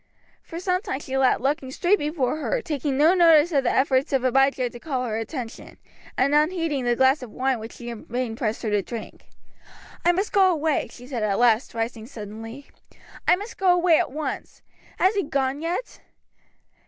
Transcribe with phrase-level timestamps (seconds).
[0.41, 4.11] For some time she sat looking straight before her, taking no notice of the efforts
[4.11, 5.77] of Abijah to call her attention,
[6.17, 9.27] and unheeding the glass of wine which she in vain pressed her to drink.
[10.03, 12.65] "I must go away," she said at last, rising suddenly.
[13.27, 14.63] "I must go away at once.
[14.97, 15.99] Has he gone yet?"